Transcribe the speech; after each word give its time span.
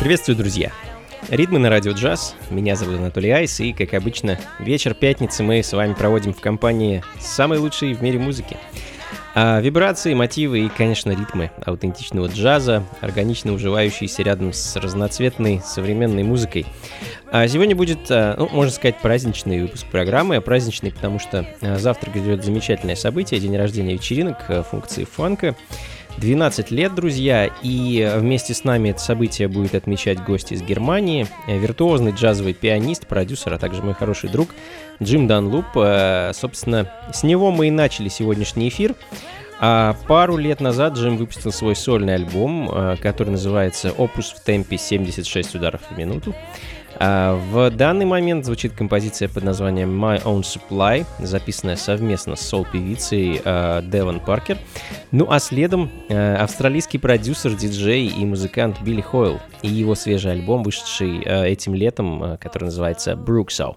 Приветствую, 0.00 0.36
друзья! 0.36 0.72
Ритмы 1.28 1.58
на 1.58 1.68
радио 1.68 1.92
джаз. 1.92 2.36
Меня 2.50 2.74
зовут 2.74 2.96
Анатолий 2.96 3.30
Айс, 3.30 3.60
и, 3.60 3.72
как 3.72 3.94
обычно, 3.94 4.38
вечер 4.58 4.94
пятницы 4.94 5.42
мы 5.42 5.62
с 5.62 5.72
вами 5.72 5.94
проводим 5.94 6.32
в 6.32 6.40
компании 6.40 7.04
самой 7.20 7.58
лучшей 7.58 7.94
в 7.94 8.02
мире 8.02 8.18
музыки. 8.18 8.56
А 9.34 9.60
вибрации, 9.60 10.12
мотивы 10.12 10.60
и, 10.60 10.68
конечно, 10.68 11.10
ритмы 11.10 11.50
аутентичного 11.64 12.26
джаза, 12.26 12.84
органично 13.00 13.52
уживающиеся 13.52 14.22
рядом 14.22 14.52
с 14.52 14.76
разноцветной 14.76 15.62
современной 15.64 16.22
музыкой. 16.22 16.66
А 17.30 17.48
сегодня 17.48 17.74
будет, 17.74 18.10
а, 18.10 18.36
ну, 18.36 18.48
можно 18.52 18.70
сказать, 18.70 18.98
праздничный 18.98 19.62
выпуск 19.62 19.86
программы. 19.86 20.38
Праздничный, 20.42 20.92
потому 20.92 21.18
что 21.18 21.46
а, 21.62 21.78
завтра 21.78 22.10
грядет 22.10 22.44
замечательное 22.44 22.96
событие, 22.96 23.40
день 23.40 23.56
рождения 23.56 23.94
вечеринок 23.94 24.36
а, 24.48 24.62
функции 24.62 25.04
фанка. 25.04 25.56
12 26.18 26.70
лет, 26.70 26.94
друзья, 26.94 27.50
и 27.62 28.12
вместе 28.16 28.54
с 28.54 28.64
нами 28.64 28.90
это 28.90 29.00
событие 29.00 29.48
будет 29.48 29.74
отмечать 29.74 30.22
гость 30.22 30.52
из 30.52 30.62
Германии, 30.62 31.26
виртуозный 31.46 32.12
джазовый 32.12 32.54
пианист, 32.54 33.06
продюсер, 33.06 33.54
а 33.54 33.58
также 33.58 33.82
мой 33.82 33.94
хороший 33.94 34.30
друг 34.30 34.50
Джим 35.02 35.26
Данлуп. 35.26 35.66
Э, 35.76 36.32
собственно, 36.34 36.92
с 37.12 37.22
него 37.22 37.50
мы 37.50 37.68
и 37.68 37.70
начали 37.70 38.08
сегодняшний 38.08 38.68
эфир. 38.68 38.94
А 39.64 39.96
пару 40.08 40.36
лет 40.36 40.60
назад 40.60 40.94
Джим 40.94 41.16
выпустил 41.16 41.52
свой 41.52 41.76
сольный 41.76 42.16
альбом, 42.16 42.68
э, 42.70 42.96
который 43.00 43.30
называется 43.30 43.92
«Опус 43.92 44.32
в 44.32 44.42
темпе 44.42 44.76
76 44.76 45.54
ударов 45.54 45.82
в 45.88 45.96
минуту». 45.96 46.34
А, 46.98 47.34
в 47.50 47.70
данный 47.70 48.04
момент 48.04 48.44
звучит 48.44 48.72
композиция 48.72 49.28
под 49.28 49.44
названием 49.44 50.02
My 50.02 50.22
Own 50.22 50.42
Supply, 50.42 51.06
записанная 51.18 51.76
совместно 51.76 52.36
с 52.36 52.40
сол-певицей 52.40 53.40
а, 53.44 53.82
Девон 53.82 54.20
Паркер. 54.20 54.58
Ну 55.10 55.30
а 55.30 55.38
следом 55.38 55.90
а, 56.08 56.36
австралийский 56.42 56.98
продюсер, 56.98 57.54
диджей 57.54 58.06
и 58.06 58.24
музыкант 58.24 58.80
Билли 58.82 59.00
Хойл 59.00 59.40
и 59.62 59.68
его 59.68 59.94
свежий 59.94 60.32
альбом, 60.32 60.62
вышедший 60.62 61.20
этим 61.22 61.74
летом, 61.74 62.36
который 62.40 62.64
называется 62.64 63.12
Brooksow. 63.12 63.76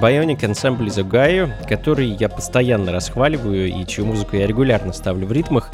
Bionic 0.00 0.40
Ensemble 0.40 0.86
из 0.86 0.98
Огайо, 0.98 1.48
который 1.68 2.06
я 2.08 2.28
постоянно 2.28 2.92
расхваливаю 2.92 3.68
и 3.68 3.84
чью 3.84 4.06
музыку 4.06 4.36
я 4.36 4.46
регулярно 4.46 4.92
ставлю 4.92 5.26
в 5.26 5.32
ритмах. 5.32 5.70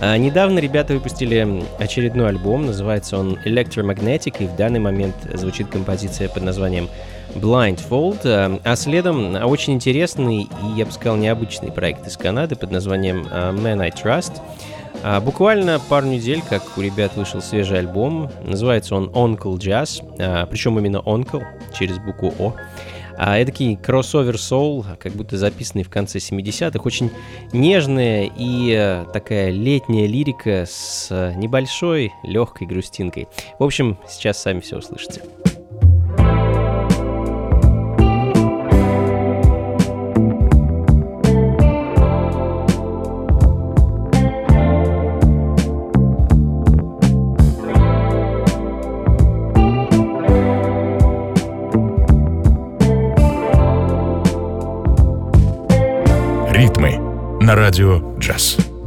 А, 0.00 0.16
недавно 0.16 0.58
ребята 0.58 0.94
выпустили 0.94 1.64
очередной 1.78 2.28
альбом, 2.28 2.66
называется 2.66 3.18
он 3.18 3.38
Electromagnetic, 3.44 4.36
и 4.40 4.46
в 4.46 4.56
данный 4.56 4.80
момент 4.80 5.14
звучит 5.34 5.68
композиция 5.68 6.28
под 6.28 6.42
названием 6.42 6.88
Blindfold, 7.34 8.20
а, 8.24 8.60
а 8.64 8.76
следом 8.76 9.36
очень 9.44 9.74
интересный 9.74 10.42
и, 10.42 10.76
я 10.76 10.84
бы 10.84 10.90
сказал, 10.90 11.16
необычный 11.16 11.70
проект 11.70 12.06
из 12.06 12.16
Канады 12.16 12.56
под 12.56 12.72
названием 12.72 13.28
а, 13.30 13.52
Man 13.52 13.80
I 13.80 13.90
Trust. 13.90 14.40
А, 15.04 15.20
буквально 15.20 15.80
пару 15.88 16.06
недель, 16.06 16.42
как 16.48 16.62
у 16.76 16.80
ребят 16.80 17.14
вышел 17.14 17.40
свежий 17.40 17.78
альбом, 17.78 18.30
называется 18.44 18.96
он 18.96 19.10
Uncle 19.10 19.56
Jazz, 19.56 20.02
а, 20.18 20.46
причем 20.46 20.78
именно 20.78 20.98
Uncle 20.98 21.44
через 21.78 21.98
букву 21.98 22.34
О. 22.38 22.54
А 23.18 23.36
эдакий 23.36 23.76
кроссовер 23.76 24.38
соул, 24.38 24.86
как 25.00 25.12
будто 25.12 25.36
записанный 25.36 25.82
в 25.82 25.90
конце 25.90 26.18
70-х, 26.18 26.80
очень 26.84 27.10
нежная 27.52 28.30
и 28.36 28.70
э, 28.70 29.06
такая 29.12 29.50
летняя 29.50 30.06
лирика 30.06 30.64
с 30.68 31.08
небольшой 31.36 32.12
легкой 32.22 32.68
грустинкой. 32.68 33.26
В 33.58 33.64
общем, 33.64 33.98
сейчас 34.08 34.40
сами 34.40 34.60
все 34.60 34.78
услышите. 34.78 35.22
На 57.48 57.54
радио 57.54 58.02
«Джаз». 58.18 58.77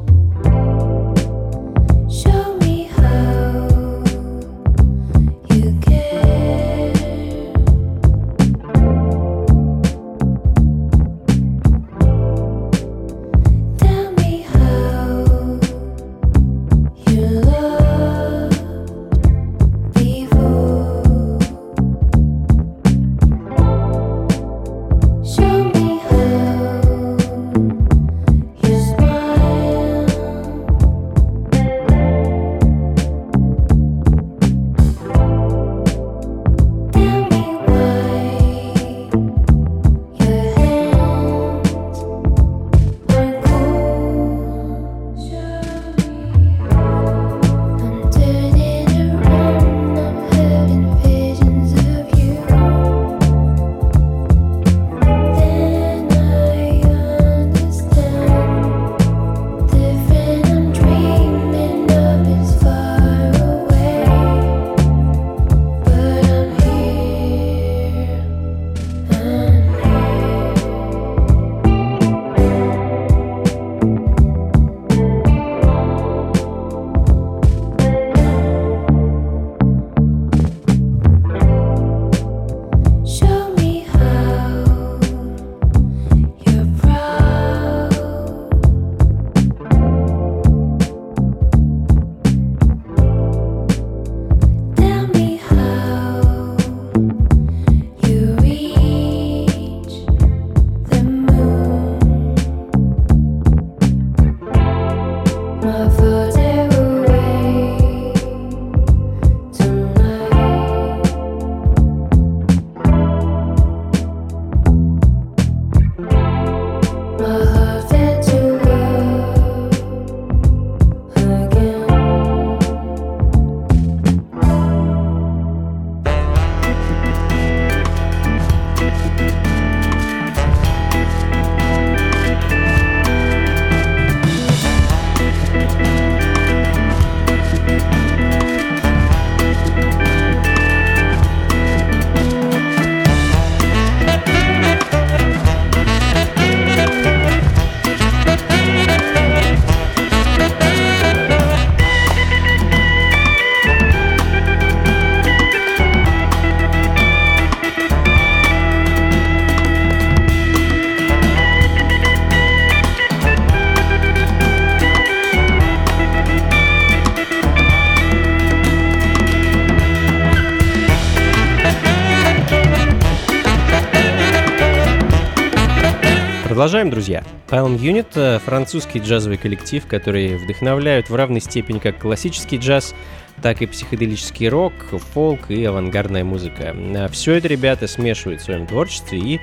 Продолжаем, 176.71 176.89
друзья. 176.89 177.23
Palm 177.49 177.77
Unit 177.77 178.07
э,— 178.15 178.39
французский 178.45 178.99
джазовый 178.99 179.35
коллектив, 179.35 179.85
который 179.85 180.37
вдохновляют 180.37 181.09
в 181.09 181.15
равной 181.15 181.41
степени 181.41 181.79
как 181.79 181.99
классический 181.99 182.55
джаз, 182.55 182.95
так 183.41 183.61
и 183.61 183.65
психоделический 183.65 184.47
рок, 184.47 184.71
фолк 185.13 185.51
и 185.51 185.65
авангардная 185.65 186.23
музыка. 186.23 186.73
Э, 186.73 187.09
Все 187.09 187.33
это 187.33 187.49
ребята 187.49 187.87
смешивают 187.87 188.39
в 188.39 188.45
своем 188.45 188.67
творчестве 188.67 189.19
и 189.19 189.41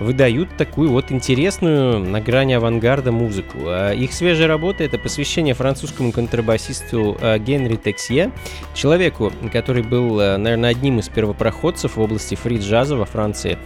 выдают 0.00 0.56
такую 0.56 0.90
вот 0.90 1.12
интересную 1.12 1.98
на 1.98 2.22
грани 2.22 2.54
авангарда 2.54 3.12
музыку. 3.12 3.58
А 3.66 3.92
их 3.92 4.14
свежая 4.14 4.48
работа— 4.48 4.82
это 4.84 4.96
посвящение 4.96 5.52
французскому 5.52 6.12
контрабасисту 6.12 7.18
э, 7.20 7.38
Генри 7.40 7.76
Тексье, 7.76 8.32
человеку, 8.72 9.30
который 9.52 9.82
был, 9.82 10.14
наверное, 10.16 10.70
одним 10.70 10.98
из 10.98 11.10
первопроходцев 11.10 11.96
в 11.96 12.00
области 12.00 12.36
фри-джаза 12.36 12.96
во 12.96 13.04
Франции, 13.04 13.58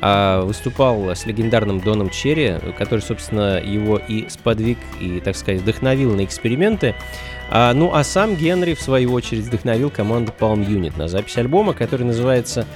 а 0.00 0.42
выступал 0.42 1.10
с 1.10 1.26
легендарным 1.26 1.80
Доном 1.80 2.10
Черри, 2.10 2.54
который, 2.78 3.00
собственно, 3.00 3.60
его 3.62 3.98
и 3.98 4.28
сподвиг, 4.28 4.78
и, 5.00 5.20
так 5.20 5.36
сказать, 5.36 5.60
вдохновил 5.60 6.14
на 6.14 6.24
эксперименты. 6.24 6.94
А, 7.50 7.72
ну, 7.74 7.94
а 7.94 8.04
сам 8.04 8.36
Генри, 8.36 8.74
в 8.74 8.80
свою 8.80 9.12
очередь, 9.12 9.44
вдохновил 9.44 9.90
команду 9.90 10.32
Palm 10.38 10.66
Unit 10.66 10.96
на 10.96 11.08
запись 11.08 11.36
альбома, 11.36 11.72
который 11.72 12.04
называется 12.04 12.66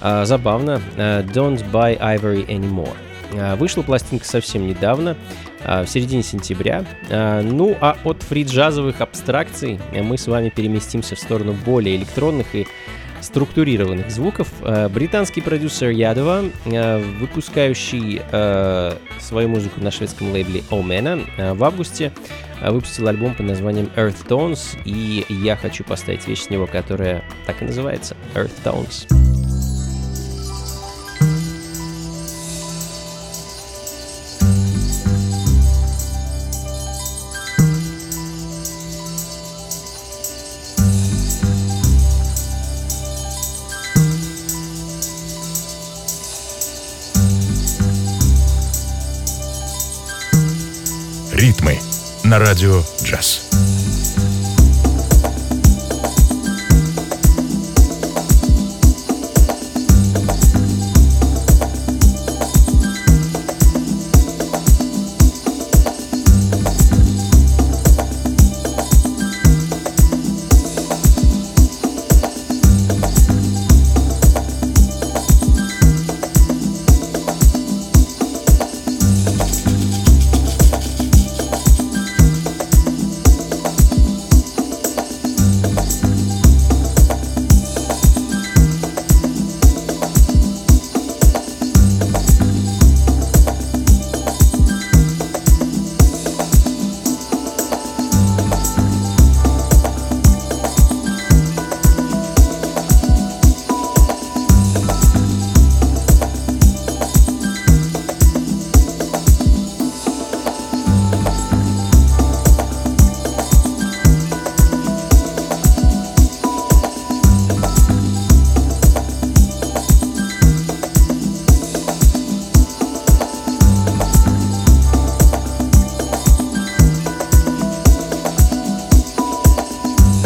а, 0.00 0.24
забавно 0.24 0.80
«Don't 0.96 1.64
Buy 1.70 1.98
Ivory 1.98 2.46
Anymore». 2.46 2.94
А, 3.38 3.56
вышла 3.56 3.82
пластинка 3.82 4.26
совсем 4.26 4.66
недавно, 4.66 5.16
а, 5.64 5.84
в 5.84 5.88
середине 5.88 6.22
сентября. 6.22 6.84
А, 7.10 7.42
ну, 7.42 7.76
а 7.80 7.96
от 8.04 8.22
фри-джазовых 8.22 9.00
абстракций 9.00 9.80
мы 9.92 10.18
с 10.18 10.26
вами 10.26 10.50
переместимся 10.50 11.16
в 11.16 11.18
сторону 11.18 11.54
более 11.64 11.96
электронных 11.96 12.54
и 12.54 12.66
структурированных 13.24 14.10
звуков. 14.10 14.48
Э, 14.62 14.88
британский 14.88 15.40
продюсер 15.40 15.90
Ядова, 15.90 16.44
э, 16.66 16.98
выпускающий 17.20 18.22
э, 18.30 18.96
свою 19.18 19.48
музыку 19.48 19.80
на 19.80 19.90
шведском 19.90 20.32
лейбле 20.32 20.62
Omena, 20.70 21.54
в 21.54 21.64
августе 21.64 22.12
выпустил 22.62 23.08
альбом 23.08 23.34
под 23.34 23.46
названием 23.46 23.90
Earth 23.96 24.26
Tones, 24.26 24.78
и 24.84 25.24
я 25.28 25.56
хочу 25.56 25.84
поставить 25.84 26.26
вещь 26.26 26.42
с 26.42 26.50
него, 26.50 26.66
которая 26.66 27.24
так 27.46 27.60
и 27.62 27.64
называется 27.64 28.16
Earth 28.34 28.52
Tones. 28.62 29.23
Радио 52.54 52.84
«Джаз». 53.02 53.43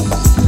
На 0.06 0.47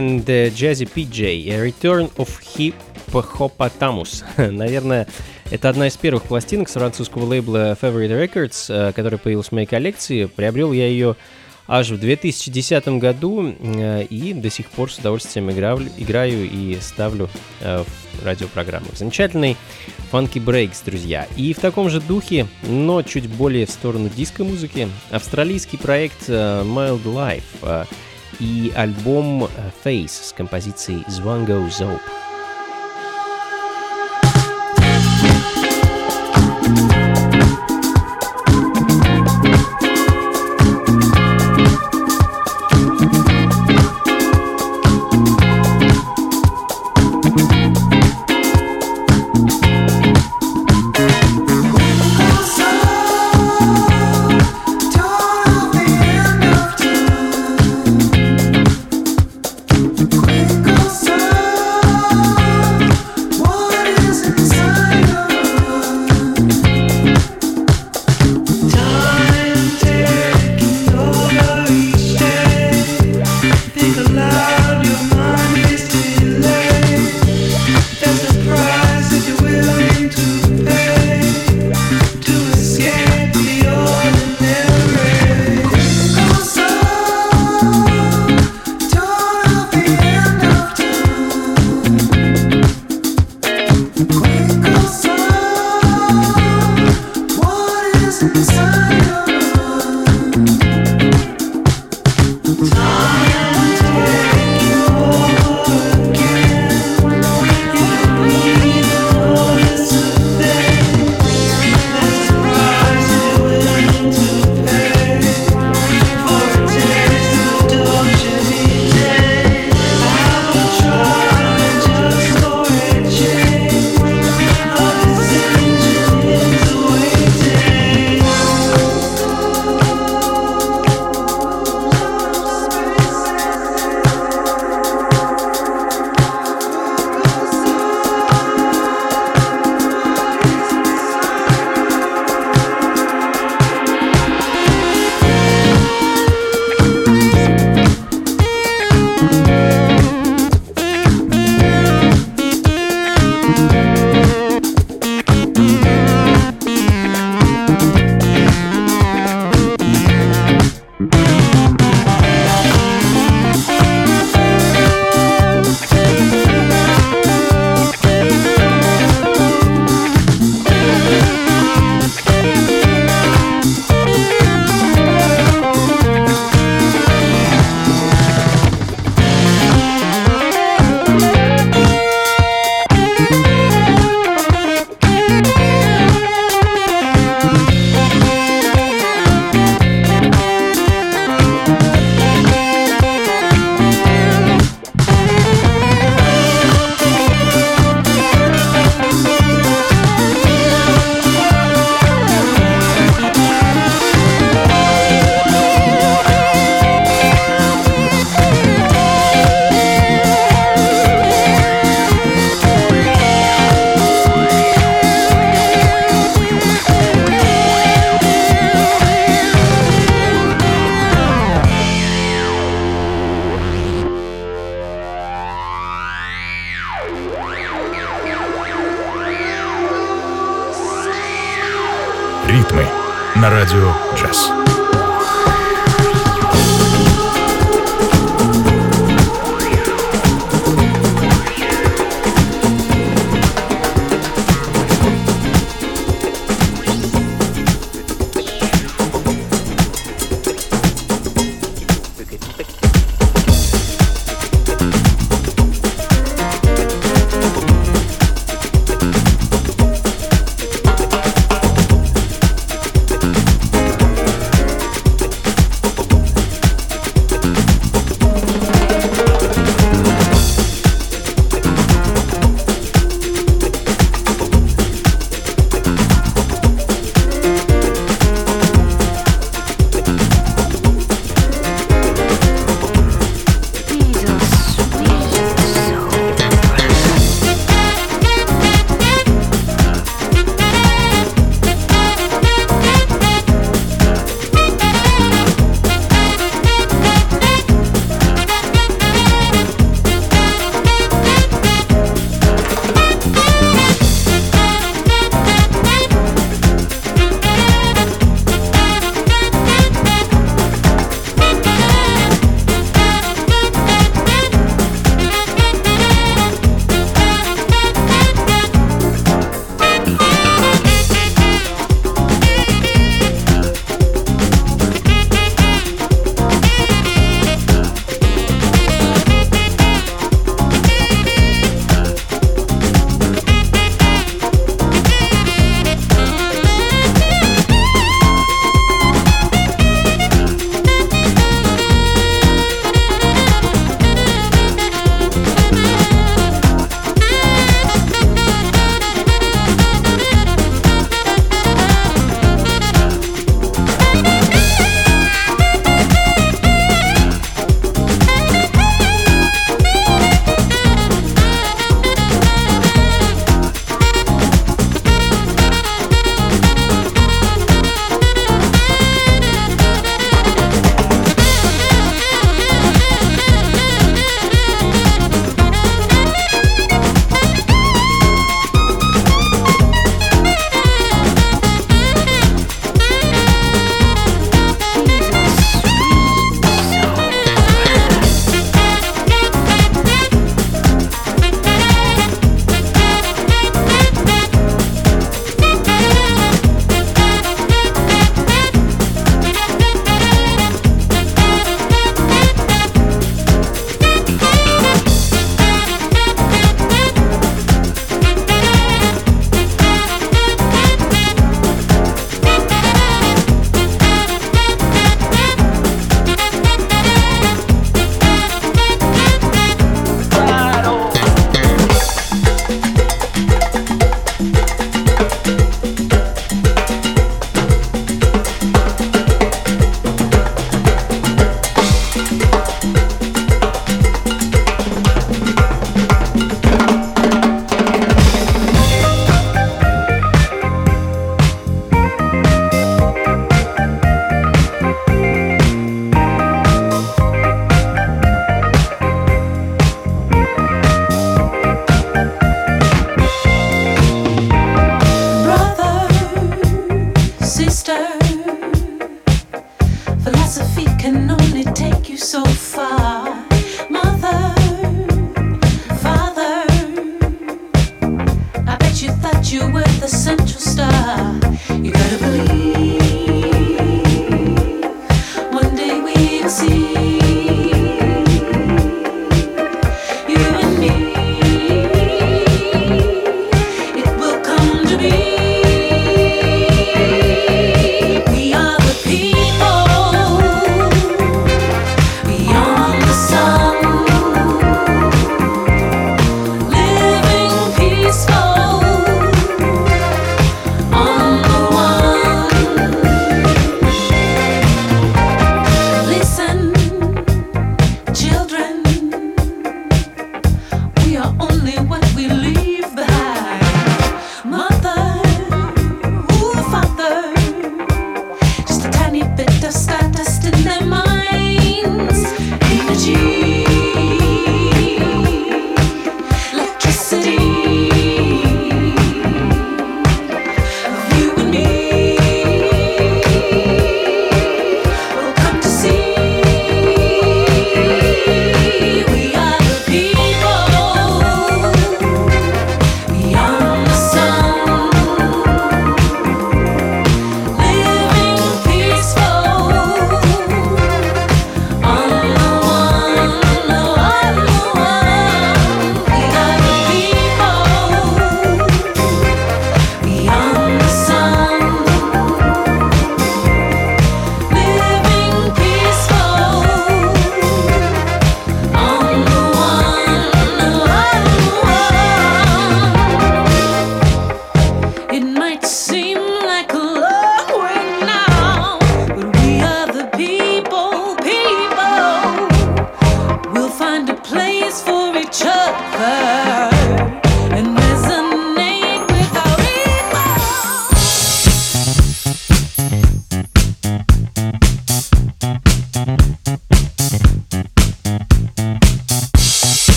and 0.00 0.24
Jazzy 0.24 0.86
PJ, 0.86 1.50
A 1.52 1.60
Return 1.60 2.10
of 2.16 2.40
Hippopotamus. 2.40 4.24
Наверное, 4.50 5.06
это 5.50 5.68
одна 5.68 5.88
из 5.88 5.96
первых 5.96 6.22
пластинок 6.22 6.70
с 6.70 6.72
французского 6.72 7.26
лейбла 7.26 7.76
Favorite 7.80 8.08
Records, 8.08 8.66
э, 8.68 8.92
которая 8.92 9.18
появилась 9.18 9.48
в 9.48 9.52
моей 9.52 9.66
коллекции. 9.66 10.24
Приобрел 10.24 10.72
я 10.72 10.86
ее 10.86 11.16
аж 11.68 11.90
в 11.90 12.00
2010 12.00 12.88
году 12.98 13.54
э, 13.58 14.04
и 14.04 14.32
до 14.32 14.48
сих 14.48 14.70
пор 14.70 14.90
с 14.90 14.96
удовольствием 14.96 15.50
играю, 15.50 15.86
играю 15.98 16.50
и 16.50 16.78
ставлю 16.80 17.28
э, 17.60 17.84
в 17.84 18.24
радиопрограммах. 18.24 18.96
Замечательный 18.96 19.58
Funky 20.12 20.42
Breaks, 20.42 20.82
друзья. 20.86 21.26
И 21.36 21.52
в 21.52 21.58
таком 21.58 21.90
же 21.90 22.00
духе, 22.00 22.46
но 22.62 23.02
чуть 23.02 23.28
более 23.28 23.66
в 23.66 23.70
сторону 23.70 24.08
диско-музыки, 24.08 24.88
австралийский 25.10 25.76
проект 25.76 26.28
Mild 26.28 27.04
Life— 27.04 27.86
и 28.40 28.72
альбом 28.74 29.48
Face 29.84 30.24
с 30.24 30.32
композицией 30.32 31.04
Zwango 31.08 31.68
Zope. 31.68 32.29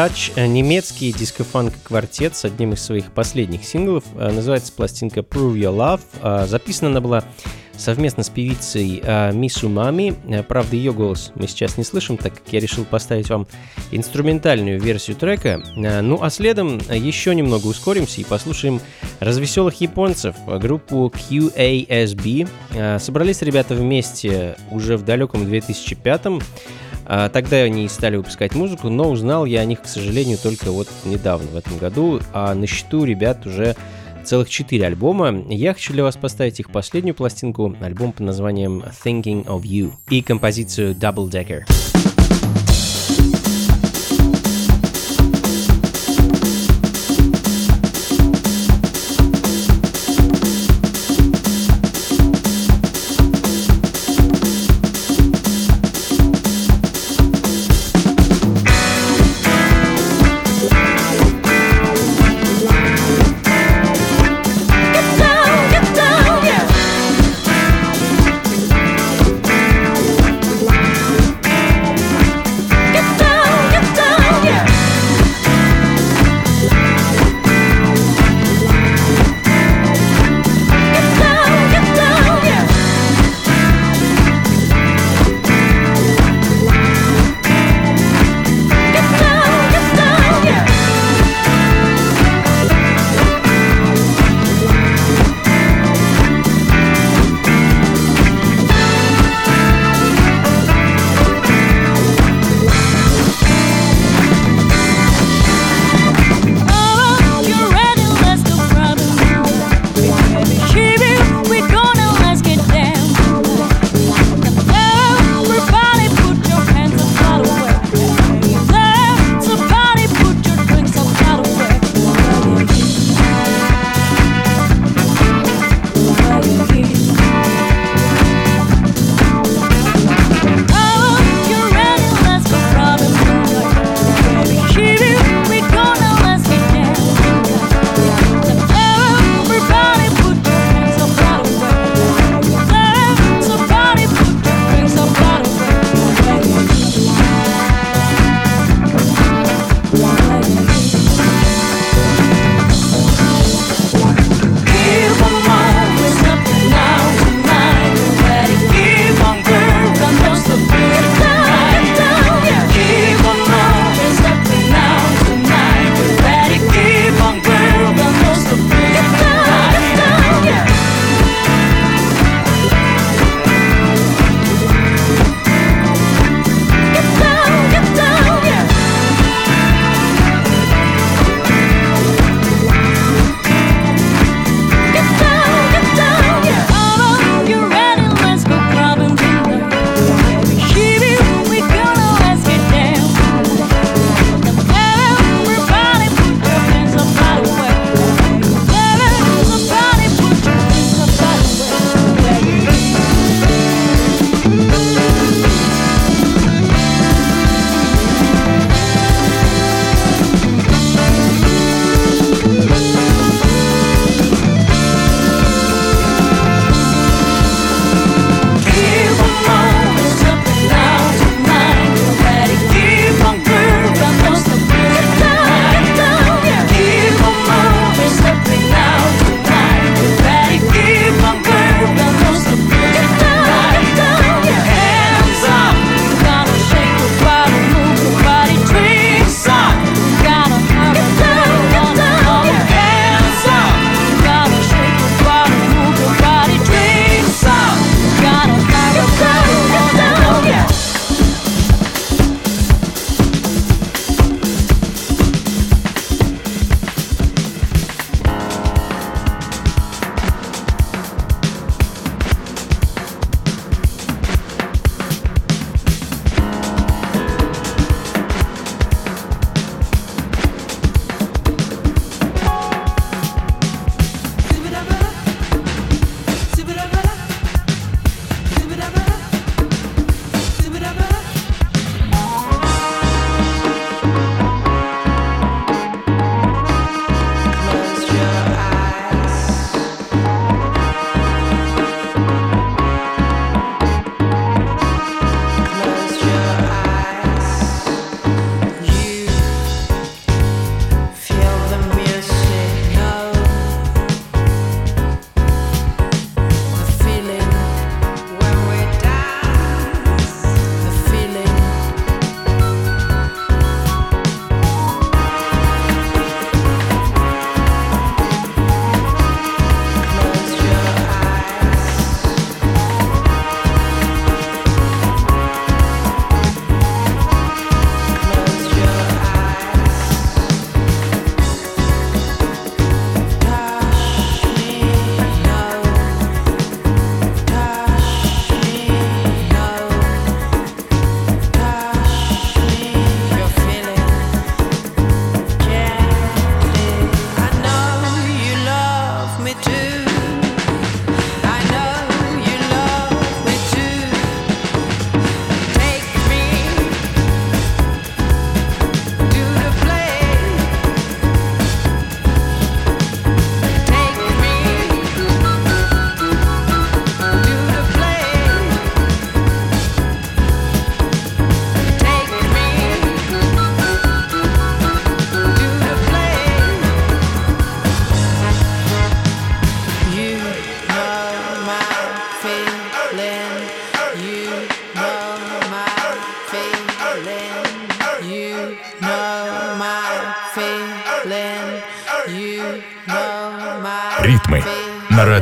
Touch 0.00 0.32
э,— 0.34 0.46
немецкий 0.46 1.12
диско-фанк-квартет 1.12 2.34
с 2.34 2.46
одним 2.46 2.72
из 2.72 2.82
своих 2.82 3.12
последних 3.12 3.66
синглов. 3.66 4.02
Э, 4.14 4.32
называется 4.32 4.72
пластинка 4.72 5.20
Prove 5.20 5.56
Your 5.56 5.76
Love. 5.76 6.00
Э, 6.22 6.46
записана 6.46 6.90
она 6.90 7.02
была 7.02 7.22
совместно 7.76 8.22
с 8.22 8.30
певицей 8.30 9.02
Мису 9.34 9.68
Мами. 9.68 10.14
Правда, 10.48 10.76
ее 10.76 10.94
голос 10.94 11.32
мы 11.34 11.46
сейчас 11.48 11.76
не 11.76 11.84
слышим, 11.84 12.16
так 12.16 12.32
как 12.34 12.50
я 12.50 12.60
решил 12.60 12.86
поставить 12.86 13.28
вам 13.28 13.46
инструментальную 13.90 14.80
версию 14.80 15.16
трека. 15.16 15.62
Ну 15.76 16.22
а 16.22 16.28
следом 16.28 16.78
еще 16.90 17.34
немного 17.34 17.66
ускоримся 17.68 18.20
и 18.20 18.24
послушаем 18.24 18.82
развеселых 19.20 19.80
японцев, 19.80 20.36
группу 20.46 21.10
QASB. 21.14 22.98
Собрались 22.98 23.40
ребята 23.40 23.74
вместе 23.74 24.56
уже 24.70 24.98
в 24.98 25.04
далеком 25.06 25.46
2005 25.46 26.26
-м. 26.26 26.42
А, 27.12 27.28
тогда 27.28 27.56
они 27.56 27.88
стали 27.88 28.14
выпускать 28.14 28.54
музыку, 28.54 28.88
но 28.88 29.10
узнал 29.10 29.44
я 29.44 29.62
о 29.62 29.64
них, 29.64 29.82
к 29.82 29.86
сожалению, 29.86 30.38
только 30.38 30.70
вот 30.70 30.86
недавно, 31.04 31.48
в 31.48 31.56
этом 31.56 31.76
году. 31.76 32.20
А 32.32 32.54
на 32.54 32.68
счету 32.68 33.02
ребят 33.02 33.44
уже 33.46 33.74
целых 34.22 34.48
четыре 34.48 34.86
альбома. 34.86 35.44
Я 35.48 35.74
хочу 35.74 35.92
для 35.92 36.04
вас 36.04 36.16
поставить 36.16 36.60
их 36.60 36.70
последнюю 36.70 37.16
пластинку, 37.16 37.74
альбом 37.80 38.12
под 38.12 38.20
названием 38.20 38.84
Thinking 39.04 39.44
of 39.46 39.62
You 39.62 39.90
и 40.08 40.22
композицию 40.22 40.94
Double 40.94 41.28
Decker. 41.28 41.99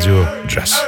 На 0.08 0.14
радио 0.14 0.87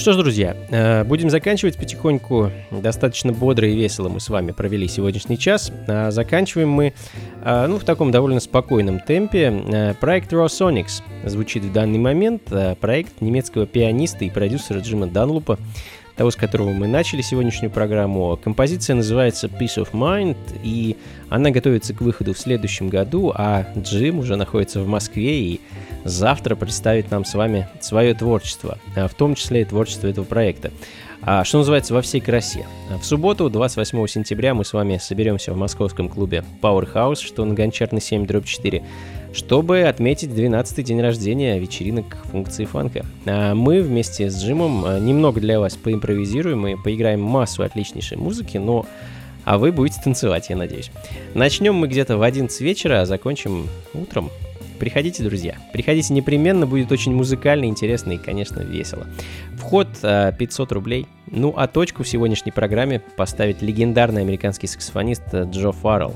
Что 0.00 0.14
ж, 0.14 0.16
друзья, 0.16 0.56
э, 0.70 1.04
будем 1.04 1.28
заканчивать 1.28 1.76
потихоньку. 1.76 2.50
Достаточно 2.70 3.32
бодро 3.32 3.68
и 3.68 3.76
весело 3.76 4.08
мы 4.08 4.18
с 4.18 4.30
вами 4.30 4.52
провели 4.52 4.88
сегодняшний 4.88 5.38
час. 5.38 5.70
А 5.86 6.10
заканчиваем 6.10 6.70
мы 6.70 6.94
э, 7.44 7.66
ну, 7.66 7.78
в 7.78 7.84
таком 7.84 8.10
довольно 8.10 8.40
спокойном 8.40 9.00
темпе. 9.00 9.52
Э, 9.52 9.94
проект 9.94 10.32
Raw 10.32 10.46
Sonics 10.46 11.02
звучит 11.26 11.64
в 11.64 11.72
данный 11.72 11.98
момент. 11.98 12.44
Проект 12.80 13.20
немецкого 13.20 13.66
пианиста 13.66 14.24
и 14.24 14.30
продюсера 14.30 14.80
Джима 14.80 15.06
Данлупа 15.06 15.58
того, 16.20 16.30
с 16.30 16.36
которого 16.36 16.68
мы 16.72 16.86
начали 16.86 17.22
сегодняшнюю 17.22 17.70
программу. 17.70 18.36
Композиция 18.36 18.94
называется 18.94 19.46
Peace 19.46 19.78
of 19.78 19.92
Mind, 19.92 20.36
и 20.62 20.98
она 21.30 21.50
готовится 21.50 21.94
к 21.94 22.02
выходу 22.02 22.34
в 22.34 22.38
следующем 22.38 22.90
году, 22.90 23.32
а 23.34 23.64
Джим 23.74 24.18
уже 24.18 24.36
находится 24.36 24.82
в 24.82 24.86
Москве 24.86 25.40
и 25.40 25.60
завтра 26.04 26.56
представит 26.56 27.10
нам 27.10 27.24
с 27.24 27.32
вами 27.32 27.68
свое 27.80 28.12
творчество, 28.12 28.76
а 28.94 29.08
в 29.08 29.14
том 29.14 29.34
числе 29.34 29.62
и 29.62 29.64
творчество 29.64 30.08
этого 30.08 30.26
проекта. 30.26 30.70
А, 31.22 31.42
что 31.44 31.56
называется, 31.56 31.94
во 31.94 32.02
всей 32.02 32.20
красе. 32.20 32.66
В 32.90 33.02
субботу, 33.02 33.48
28 33.48 34.06
сентября, 34.06 34.52
мы 34.52 34.66
с 34.66 34.74
вами 34.74 34.98
соберемся 34.98 35.54
в 35.54 35.56
московском 35.56 36.10
клубе 36.10 36.44
Powerhouse, 36.60 37.22
что 37.22 37.46
на 37.46 37.54
Гончарной 37.54 38.02
7, 38.02 38.26
дробь 38.26 38.44
4, 38.44 38.82
чтобы 39.32 39.82
отметить 39.82 40.30
12-й 40.30 40.82
день 40.82 41.00
рождения 41.00 41.58
вечеринок 41.58 42.16
функции 42.24 42.64
фанка. 42.64 43.04
А 43.26 43.54
мы 43.54 43.80
вместе 43.82 44.28
с 44.28 44.42
Джимом 44.42 44.84
а, 44.84 44.98
немного 44.98 45.40
для 45.40 45.60
вас 45.60 45.76
поимпровизируем 45.76 46.66
и 46.66 46.76
поиграем 46.76 47.22
массу 47.22 47.62
отличнейшей 47.62 48.18
музыки, 48.18 48.58
но 48.58 48.86
а 49.44 49.58
вы 49.58 49.72
будете 49.72 50.00
танцевать, 50.02 50.50
я 50.50 50.56
надеюсь. 50.56 50.90
Начнем 51.34 51.74
мы 51.74 51.88
где-то 51.88 52.16
в 52.16 52.22
11 52.22 52.60
вечера, 52.60 53.00
а 53.00 53.06
закончим 53.06 53.68
утром. 53.94 54.30
приходите, 54.78 55.22
друзья. 55.22 55.56
Приходите 55.72 56.12
непременно, 56.12 56.66
будет 56.66 56.92
очень 56.92 57.14
музыкально, 57.14 57.64
интересно 57.64 58.12
и, 58.12 58.18
конечно, 58.18 58.60
весело. 58.60 59.06
Вход 59.56 59.88
500 60.00 60.72
рублей. 60.72 61.06
Ну, 61.26 61.54
а 61.56 61.68
точку 61.68 62.02
в 62.02 62.08
сегодняшней 62.08 62.52
программе 62.52 63.00
поставит 63.16 63.62
легендарный 63.62 64.20
американский 64.22 64.66
саксофонист 64.66 65.34
Джо 65.34 65.72
Фаррелл 65.72 66.14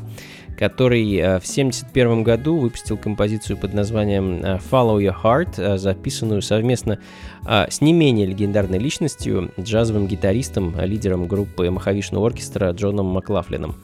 который 0.59 1.17
в 1.17 1.45
1971 1.45 2.23
году 2.23 2.59
выпустил 2.59 2.97
композицию 2.97 3.57
под 3.57 3.75
названием 3.75 4.41
Follow 4.71 4.99
Your 4.99 5.15
Heart, 5.23 5.79
записанную 5.79 6.43
совместно 6.43 6.99
с 7.47 7.81
не 7.81 7.93
менее 7.93 8.27
легендарной 8.27 8.79
личностью, 8.79 9.53
джазовым 9.61 10.07
гитаристом, 10.07 10.75
лидером 10.81 11.27
группы 11.27 11.71
Махавишну 11.71 12.25
оркестра 12.25 12.71
Джоном 12.71 13.07
Маклафлином. 13.07 13.77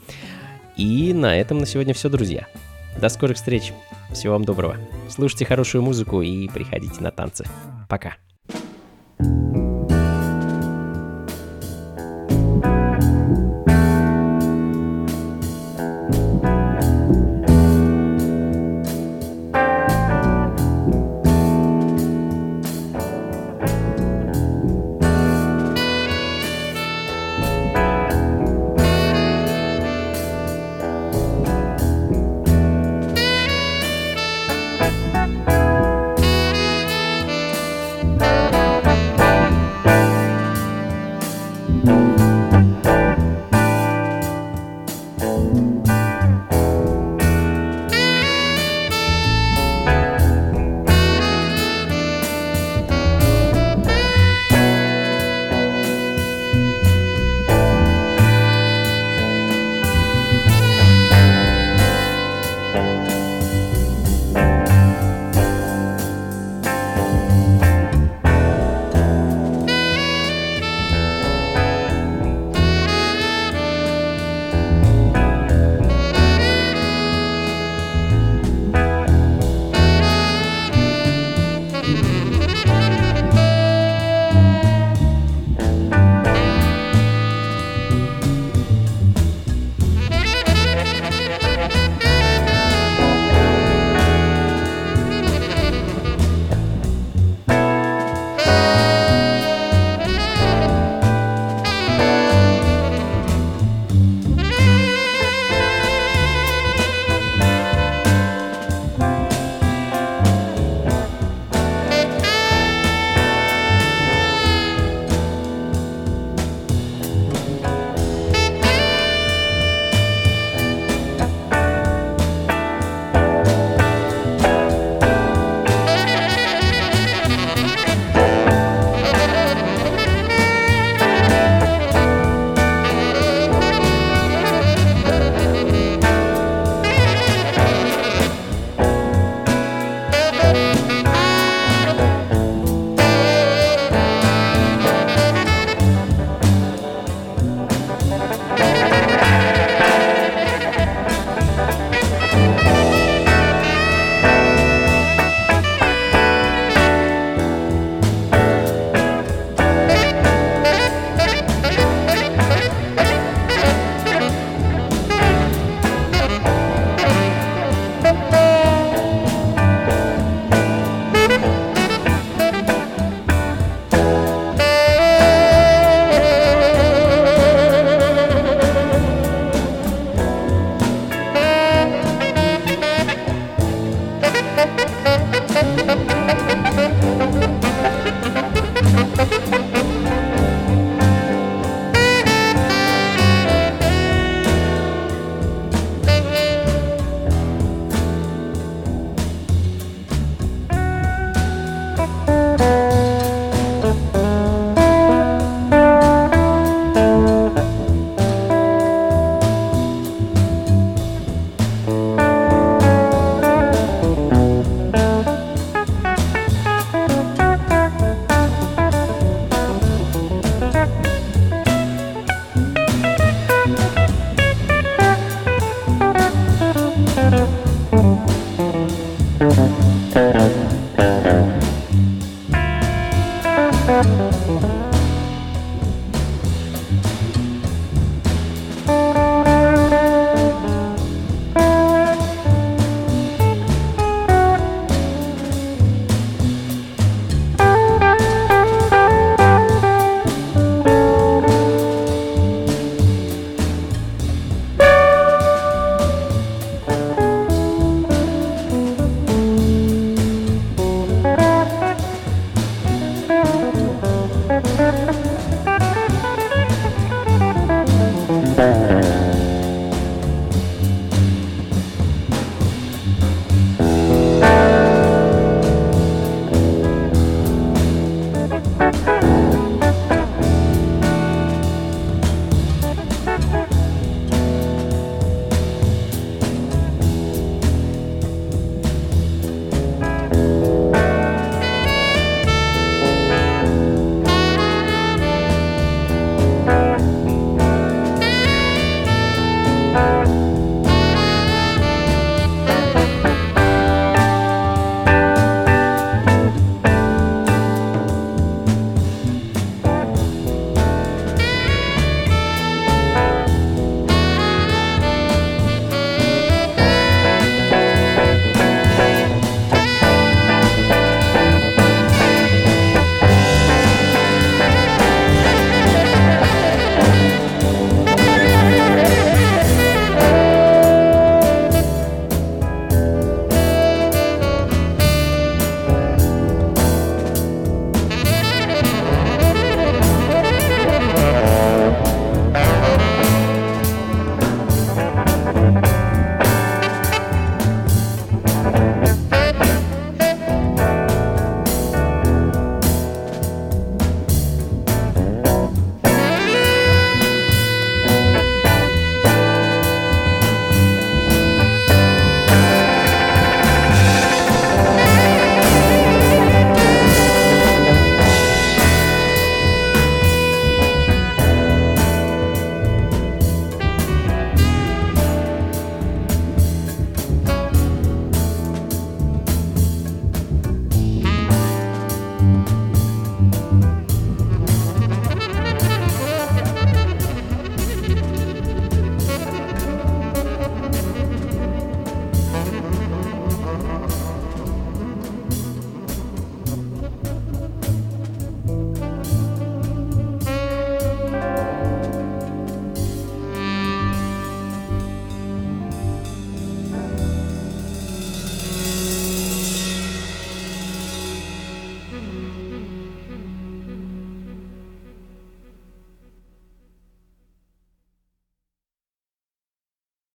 И 0.77 1.13
на 1.13 1.37
этом 1.37 1.59
на 1.59 1.67
сегодня 1.67 1.93
все, 1.93 2.09
друзья. 2.09 2.47
До 3.01 3.09
скорых 3.09 3.37
встреч. 3.37 3.73
Всего 4.13 4.33
вам 4.33 4.45
доброго. 4.45 4.77
Слушайте 5.09 5.45
хорошую 5.45 5.83
музыку 5.83 6.23
и 6.23 6.49
приходите 6.49 7.01
на 7.01 7.11
танцы. 7.11 7.45
Пока. 7.89 8.17